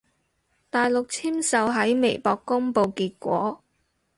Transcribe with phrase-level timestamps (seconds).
[0.71, 3.63] 大陸簽售喺微博公佈結果